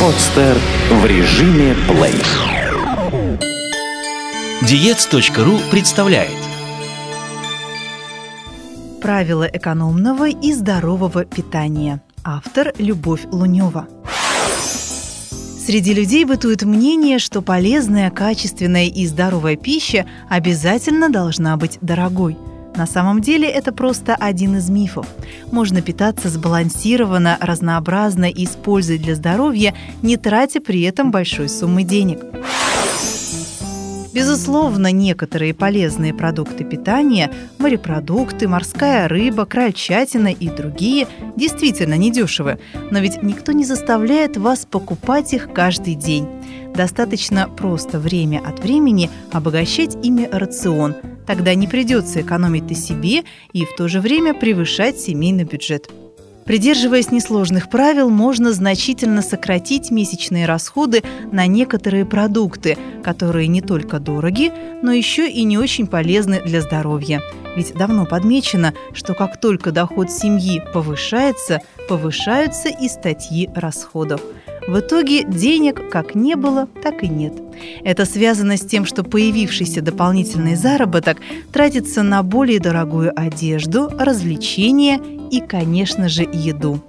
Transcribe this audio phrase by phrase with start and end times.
[0.00, 0.56] Подстер
[0.90, 2.14] в режиме плей.
[4.62, 6.30] Диец.ру представляет
[9.02, 12.02] Правила экономного и здорового питания.
[12.24, 13.86] Автор Любовь Лунева.
[15.66, 22.38] Среди людей бытует мнение, что полезная, качественная и здоровая пища обязательно должна быть дорогой.
[22.76, 25.06] На самом деле это просто один из мифов.
[25.50, 31.84] Можно питаться сбалансированно, разнообразно и с пользой для здоровья, не тратя при этом большой суммы
[31.84, 32.20] денег.
[34.12, 42.58] Безусловно, некоторые полезные продукты питания, морепродукты, морская рыба, крольчатина и другие действительно недешевы,
[42.90, 46.26] но ведь никто не заставляет вас покупать их каждый день.
[46.74, 50.94] Достаточно просто время от времени обогащать ими рацион.
[51.26, 55.90] Тогда не придется экономить на себе и в то же время превышать семейный бюджет.
[56.46, 64.52] Придерживаясь несложных правил, можно значительно сократить месячные расходы на некоторые продукты, которые не только дороги,
[64.80, 67.20] но еще и не очень полезны для здоровья.
[67.56, 74.20] Ведь давно подмечено, что как только доход семьи повышается, повышаются и статьи расходов.
[74.66, 77.32] В итоге денег как не было, так и нет.
[77.84, 81.18] Это связано с тем, что появившийся дополнительный заработок
[81.52, 85.00] тратится на более дорогую одежду, развлечения
[85.30, 86.80] и, конечно же, еду.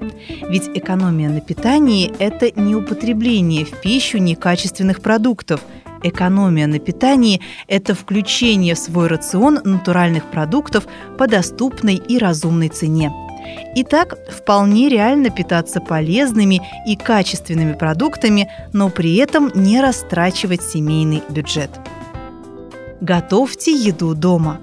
[0.50, 5.62] Ведь экономия на питании– это не употребление в пищу некачественных продуктов.
[6.04, 13.12] Экономия на питании– это включение в свой рацион натуральных продуктов по доступной и разумной цене.
[13.76, 21.70] Итак, вполне реально питаться полезными и качественными продуктами, но при этом не растрачивать семейный бюджет.
[23.02, 24.60] Готовьте еду дома.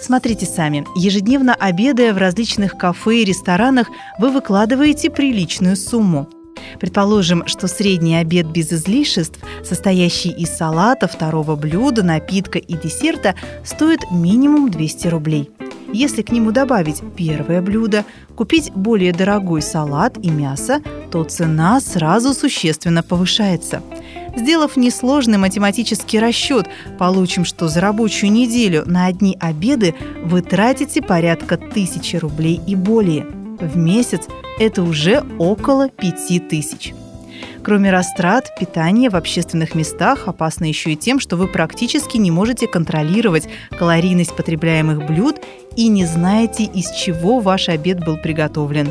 [0.00, 0.86] Смотрите сами.
[0.94, 3.88] Ежедневно обедая в различных кафе и ресторанах,
[4.18, 6.28] вы выкладываете приличную сумму.
[6.78, 14.00] Предположим, что средний обед без излишеств, состоящий из салата, второго блюда, напитка и десерта, стоит
[14.10, 15.50] минимум 200 рублей.
[15.94, 20.82] Если к нему добавить первое блюдо, купить более дорогой салат и мясо,
[21.12, 23.80] то цена сразу существенно повышается.
[24.36, 26.66] Сделав несложный математический расчет,
[26.98, 29.94] получим, что за рабочую неделю на одни обеды
[30.24, 33.24] вы тратите порядка тысячи рублей и более.
[33.60, 34.22] В месяц
[34.58, 36.92] это уже около пяти тысяч.
[37.62, 42.66] Кроме растрат, питание в общественных местах опасно еще и тем, что вы практически не можете
[42.66, 45.36] контролировать калорийность потребляемых блюд
[45.76, 48.90] и не знаете, из чего ваш обед был приготовлен.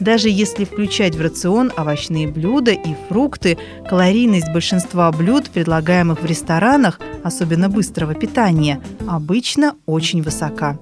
[0.00, 3.58] Даже если включать в рацион овощные блюда и фрукты,
[3.88, 10.78] калорийность большинства блюд, предлагаемых в ресторанах, особенно быстрого питания, обычно очень высока.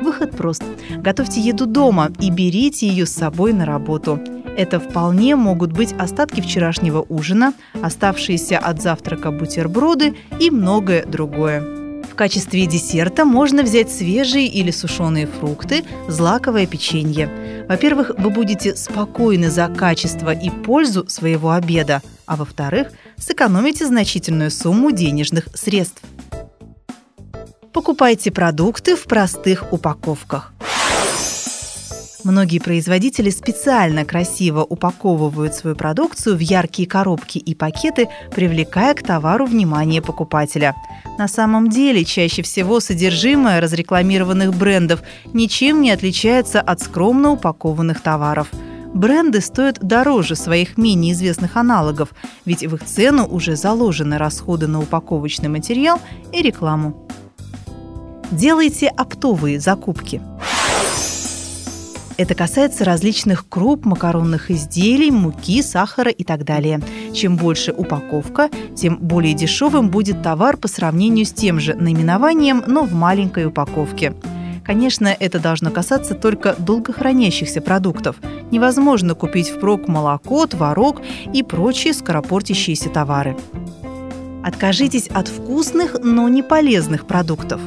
[0.00, 0.62] Выход прост.
[0.96, 4.20] Готовьте еду дома и берите ее с собой на работу.
[4.56, 11.60] Это вполне могут быть остатки вчерашнего ужина, оставшиеся от завтрака бутерброды и многое другое.
[12.12, 17.64] В качестве десерта можно взять свежие или сушеные фрукты, злаковое печенье.
[17.66, 24.92] Во-первых, вы будете спокойны за качество и пользу своего обеда, а во-вторых, сэкономите значительную сумму
[24.92, 26.02] денежных средств.
[27.72, 30.51] Покупайте продукты в простых упаковках.
[32.24, 39.44] Многие производители специально красиво упаковывают свою продукцию в яркие коробки и пакеты, привлекая к товару
[39.44, 40.76] внимание покупателя.
[41.18, 48.48] На самом деле, чаще всего содержимое разрекламированных брендов ничем не отличается от скромно упакованных товаров.
[48.94, 52.10] Бренды стоят дороже своих менее известных аналогов,
[52.44, 55.98] ведь в их цену уже заложены расходы на упаковочный материал
[56.32, 57.08] и рекламу.
[58.30, 60.20] Делайте оптовые закупки–
[62.22, 66.80] это касается различных круп, макаронных изделий, муки, сахара и так далее.
[67.12, 72.84] Чем больше упаковка, тем более дешевым будет товар по сравнению с тем же наименованием, но
[72.84, 74.14] в маленькой упаковке.
[74.64, 78.14] Конечно, это должно касаться только долгохранящихся продуктов.
[78.52, 81.02] Невозможно купить впрок молоко, творог
[81.32, 83.36] и прочие скоропортящиеся товары.
[84.44, 87.60] Откажитесь от вкусных, но не полезных продуктов.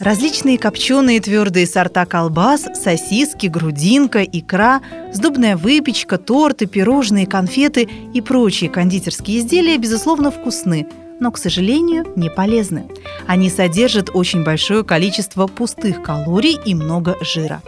[0.00, 4.80] Различные копченые твердые сорта колбас, сосиски, грудинка, икра,
[5.12, 10.86] сдобная выпечка, торты, пирожные, конфеты и прочие кондитерские изделия, безусловно, вкусны,
[11.20, 12.86] но, к сожалению, не полезны.
[13.26, 17.60] Они содержат очень большое количество пустых калорий и много жира.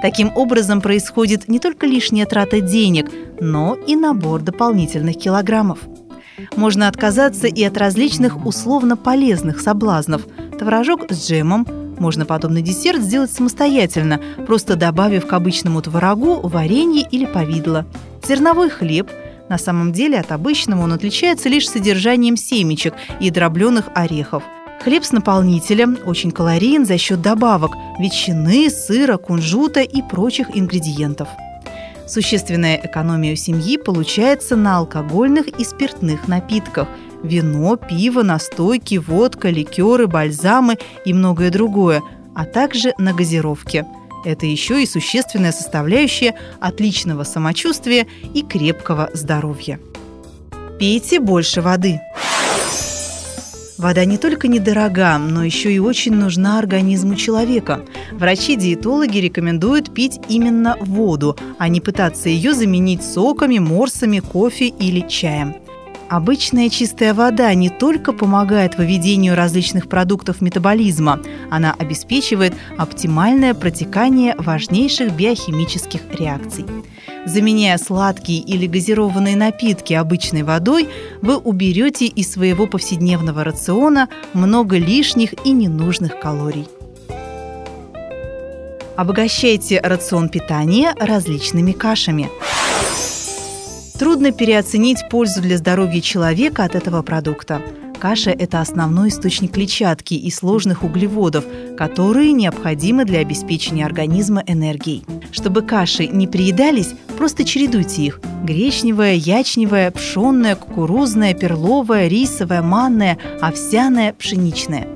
[0.00, 3.10] Таким образом происходит не только лишняя трата денег,
[3.40, 5.80] но и набор дополнительных килограммов.
[6.56, 10.22] Можно отказаться и от различных условно полезных соблазнов–
[10.58, 11.66] творожок с джемом,
[11.98, 17.84] Можно подобный десерт сделать самостоятельно, просто добавив к обычному творогу варенье или повидло.
[18.26, 19.10] Зерновой хлеб.
[19.50, 24.42] На самом деле от обычного он отличается лишь содержанием семечек и дробленых орехов.
[24.82, 31.28] Хлеб с наполнителем очень калорийен за счет добавок– ветчины, сыра, кунжута и прочих ингредиентов.
[32.10, 36.88] Существенная экономия у семьи получается на алкогольных и спиртных напитках–
[37.22, 42.02] вино, пиво, настойки, водка, ликеры, бальзамы и многое другое,
[42.34, 43.86] а также на газировке.
[44.24, 49.78] Это еще и существенная составляющая отличного самочувствия и крепкого здоровья.
[50.80, 52.00] Пейте больше воды.
[53.80, 57.80] Вода не только недорога, но еще и очень нужна организму человека.
[58.12, 65.54] Врачи-диетологи рекомендуют пить именно воду, а не пытаться ее заменить соками, морсами, кофе или чаем.
[66.10, 71.20] Обычная чистая вода не только помогает выведению различных продуктов метаболизма,
[71.52, 76.66] она обеспечивает оптимальное протекание важнейших биохимических реакций.
[77.26, 80.88] Заменяя сладкие или газированные напитки обычной водой,
[81.22, 86.66] вы уберете из своего повседневного рациона много лишних и ненужных калорий.
[88.96, 92.28] Обогащайте рацион питания различными кашами–
[94.00, 97.60] Трудно переоценить пользу для здоровья человека от этого продукта.
[97.98, 101.44] Каша– это основной источник клетчатки и сложных углеводов,
[101.76, 105.04] которые необходимы для обеспечения организма энергией.
[105.32, 114.14] Чтобы каши не приедались, просто чередуйте их– гречневая, ячневая, пшенная, кукурузная, перловая, рисовая, манная, овсяная,
[114.14, 114.88] пшеничная.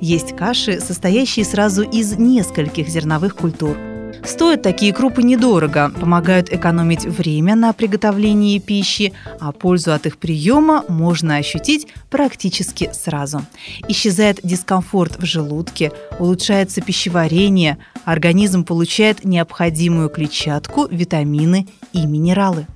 [0.00, 3.78] Есть каши, состоящие сразу из нескольких зерновых культур–
[4.28, 10.84] Стоят такие крупы недорого, помогают экономить время на приготовлении пищи, а пользу от их приема
[10.86, 13.40] можно ощутить практически сразу.
[13.88, 22.66] Исчезает дискомфорт в желудке, улучшается пищеварение, организм получает необходимую клетчатку, витамины и минералы.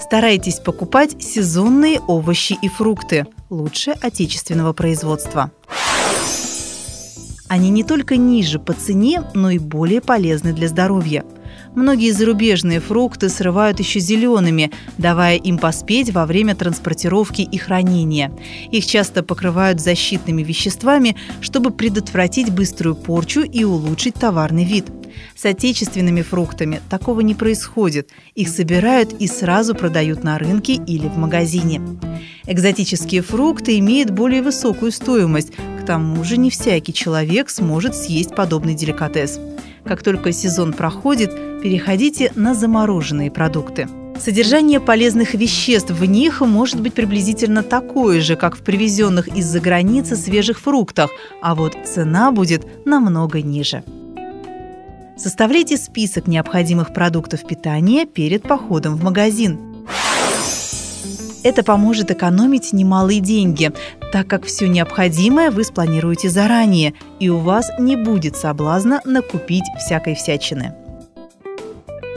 [0.00, 5.52] Старайтесь покупать сезонные овощи и фрукты, лучше отечественного производства.
[7.50, 11.24] Они не только ниже по цене, но и более полезны для здоровья.
[11.74, 18.32] Многие зарубежные фрукты срывают еще зелеными, давая им поспеть во время транспортировки и хранения.
[18.70, 24.86] Их часто покрывают защитными веществами, чтобы предотвратить быструю порчу и улучшить товарный вид.
[25.34, 28.10] С отечественными фруктами такого не происходит.
[28.36, 31.82] Их собирают и сразу продают на рынке или в магазине.
[32.46, 35.52] Экзотические фрукты имеют более высокую стоимость,
[35.90, 39.40] тому же не всякий человек сможет съесть подобный деликатес.
[39.84, 41.34] Как только сезон проходит,
[41.64, 43.88] переходите на замороженные продукты.
[44.16, 50.14] Содержание полезных веществ в них может быть приблизительно такое же, как в привезенных из-за границы
[50.14, 51.10] свежих фруктах,
[51.42, 53.82] а вот цена будет намного ниже.
[55.16, 59.69] Составляйте список необходимых продуктов питания перед походом в магазин.
[61.42, 63.72] Это поможет экономить немалые деньги,
[64.12, 70.14] так как все необходимое вы спланируете заранее, и у вас не будет соблазна накупить всякой
[70.14, 70.74] всячины.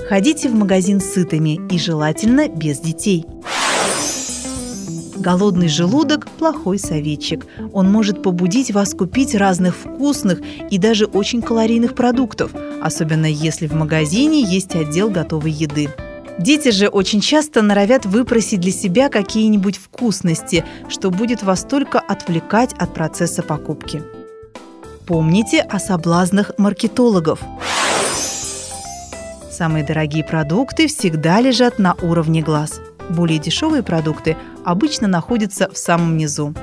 [0.10, 3.26] Ходите в магазин сытыми и желательно без детей.
[5.16, 7.46] Голодный желудок– плохой советчик.
[7.72, 13.74] Он может побудить вас купить разных вкусных и даже очень калорийных продуктов, особенно если в
[13.74, 15.88] магазине есть отдел готовой еды.
[16.40, 22.74] Дети же очень часто норовят выпросить для себя какие-нибудь вкусности, что будет вас только отвлекать
[22.74, 24.02] от процесса покупки.
[25.06, 27.40] Помните о соблазнах маркетологов.
[29.52, 32.82] Самые дорогие продукты всегда лежат на уровне глаз.
[33.10, 36.54] Более дешевые продукты обычно находятся в самом низу.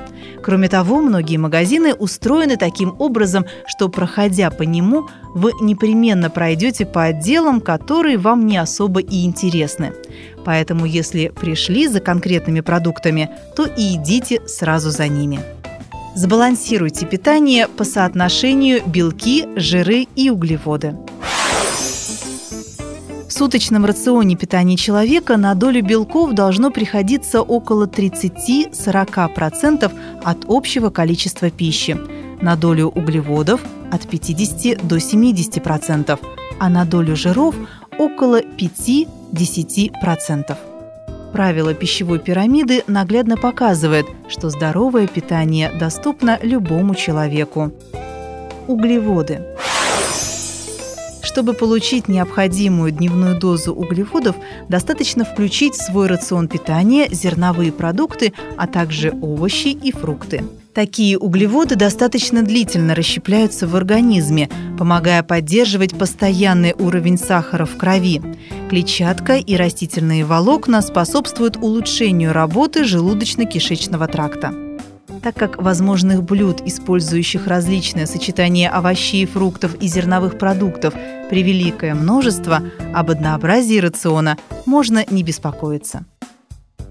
[0.41, 7.03] Кроме того, многие магазины устроены таким образом, что, проходя по нему, вы непременно пройдете по
[7.03, 9.93] отделам, которые вам не особо и интересны.
[10.43, 15.39] Поэтому, если пришли за конкретными продуктами, то и идите сразу за ними.
[16.15, 20.97] Сбалансируйте питание по соотношению белки, жиры и углеводы.
[23.41, 29.91] Суточном рационе питания человека на долю белков должно приходиться около 30-40%
[30.23, 31.97] от общего количества пищи,
[32.39, 36.19] на долю углеводов от 50 до 70%,
[36.59, 37.55] а на долю жиров
[37.97, 40.55] около 5-10%.
[41.33, 47.71] Правило пищевой пирамиды наглядно показывает, что здоровое питание доступно любому человеку.
[48.67, 49.47] Углеводы–
[51.31, 54.35] чтобы получить необходимую дневную дозу углеводов,
[54.67, 60.43] достаточно включить в свой рацион питания зерновые продукты, а также овощи и фрукты.
[60.73, 68.21] Такие углеводы достаточно длительно расщепляются в организме, помогая поддерживать постоянный уровень сахара в крови.
[68.69, 74.70] Клетчатка и растительные волокна способствуют улучшению работы желудочно-кишечного тракта.
[75.21, 80.95] Так как возможных блюд, использующих различное сочетание овощей, фруктов и зерновых продуктов,
[81.29, 82.63] превеликое множество,
[82.93, 86.05] об однообразии рациона можно не беспокоиться.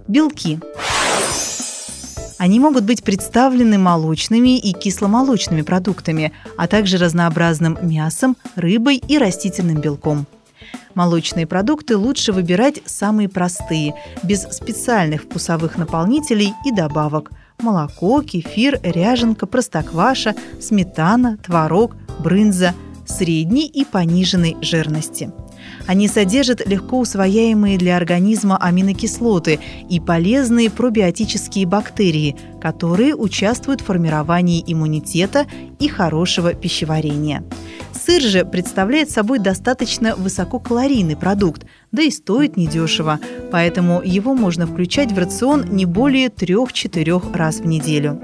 [0.07, 0.61] Белки.
[2.39, 9.81] Они могут быть представлены молочными и кисломолочными продуктами, а также разнообразным мясом, рыбой и растительным
[9.81, 10.27] белком.
[10.95, 17.31] Молочные продукты лучше выбирать самые простые, без специальных вкусовых наполнителей и добавок.
[17.63, 22.75] Молоко, кефир, ряженка, простокваша, сметана, творог, брынза
[23.07, 25.31] средней и пониженной жирности–
[25.87, 34.63] они содержат легко усвояемые для организма аминокислоты и полезные пробиотические бактерии, которые участвуют в формировании
[34.67, 35.47] иммунитета
[35.79, 37.43] и хорошего пищеварения.
[38.11, 43.21] Сыр же представляет собой достаточно высококалорийный продукт, да и стоит недешево,
[43.53, 48.21] поэтому его можно включать в рацион не более 3-4 раз в неделю.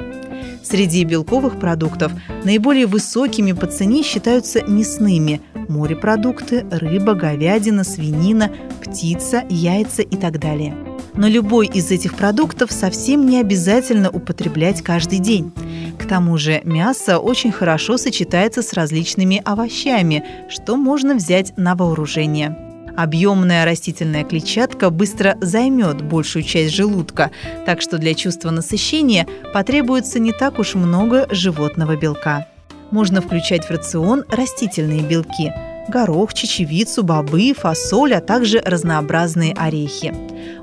[0.65, 2.11] Среди белковых продуктов
[2.43, 8.51] наиболее высокими по цене считаются мясными– морепродукты, рыба, говядина, свинина,
[8.85, 10.77] птица, яйца и так далее.
[11.15, 15.53] Но любой из этих продуктов совсем не обязательно употреблять каждый день.
[15.99, 22.57] К тому же мясо очень хорошо сочетается с различными овощами, что можно взять на вооружение.
[22.97, 27.31] Объемная растительная клетчатка быстро займет большую часть желудка,
[27.67, 32.49] так что для чувства насыщения потребуется не так уж много животного белка.
[32.91, 35.53] Можно включать в рацион растительные белки–
[35.89, 40.15] горох, чечевицу, бобы, фасоль, а также разнообразные орехи.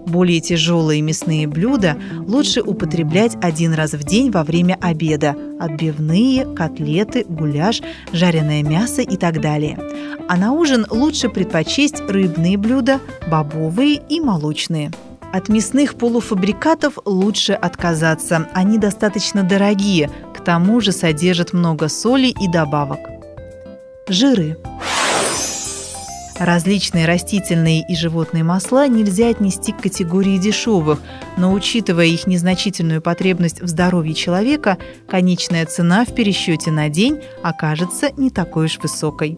[0.06, 7.26] Более тяжелые мясные блюда лучше употреблять один раз в день во время обеда– отбивные, котлеты,
[7.28, 9.80] гуляш, жареное мясо и так далее.
[10.28, 13.00] А на ужин лучше предпочесть рыбные блюда,
[13.30, 14.92] бобовые и молочные.
[15.34, 18.48] От мясных полуфабрикатов лучше отказаться.
[18.54, 23.00] Они достаточно дорогие, к тому же содержат много соли и добавок.
[24.08, 24.58] Жиры.
[26.40, 31.00] Различные растительные и животные масла нельзя отнести к категории дешевых,
[31.38, 38.10] но учитывая их незначительную потребность в здоровье человека, конечная цена в пересчете на день окажется
[38.18, 39.38] не такой уж высокой.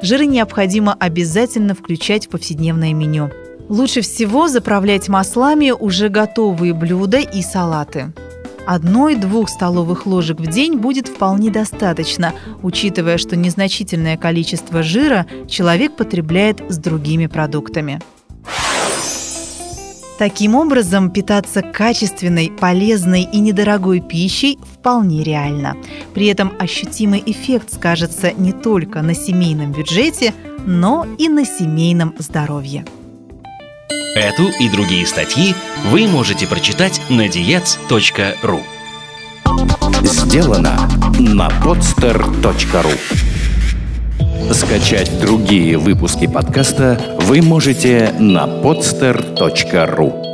[0.00, 3.30] Жиры необходимо обязательно включать в повседневное меню.
[3.68, 8.12] Лучше всего заправлять маслами уже готовые блюда и салаты.
[8.68, 16.60] Одной-двух столовых ложек в день будет вполне достаточно, учитывая, что незначительное количество жира человек потребляет
[16.68, 17.98] с другими продуктами.
[20.18, 25.74] Таким образом, питаться качественной, полезной и недорогой пищей вполне реально.
[26.12, 30.34] При этом ощутимый эффект скажется не только на семейном бюджете,
[30.66, 32.84] но и на семейном здоровье.
[34.18, 35.54] Эту и другие статьи
[35.92, 38.60] вы можете прочитать на diets.ru
[40.02, 40.76] Сделано
[41.20, 42.98] на podster.ru
[44.52, 50.27] Скачать другие выпуски подкаста вы можете на podster.ru